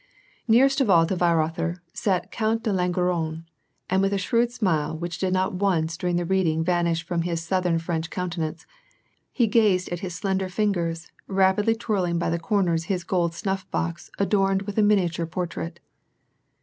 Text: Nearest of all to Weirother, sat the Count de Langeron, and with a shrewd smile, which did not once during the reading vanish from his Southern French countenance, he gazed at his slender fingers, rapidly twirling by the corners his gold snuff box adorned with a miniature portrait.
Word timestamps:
Nearest 0.47 0.81
of 0.81 0.89
all 0.89 1.05
to 1.05 1.15
Weirother, 1.15 1.77
sat 1.93 2.23
the 2.23 2.27
Count 2.29 2.63
de 2.63 2.71
Langeron, 2.73 3.45
and 3.87 4.01
with 4.01 4.13
a 4.13 4.17
shrewd 4.17 4.51
smile, 4.51 4.97
which 4.97 5.19
did 5.19 5.31
not 5.31 5.53
once 5.53 5.95
during 5.95 6.15
the 6.15 6.25
reading 6.25 6.63
vanish 6.63 7.05
from 7.05 7.21
his 7.21 7.43
Southern 7.43 7.77
French 7.77 8.09
countenance, 8.09 8.65
he 9.31 9.45
gazed 9.45 9.89
at 9.89 9.99
his 9.99 10.15
slender 10.15 10.49
fingers, 10.49 11.11
rapidly 11.27 11.75
twirling 11.75 12.17
by 12.17 12.31
the 12.31 12.39
corners 12.39 12.85
his 12.85 13.03
gold 13.03 13.35
snuff 13.35 13.69
box 13.69 14.09
adorned 14.17 14.63
with 14.63 14.79
a 14.79 14.81
miniature 14.81 15.27
portrait. 15.27 15.79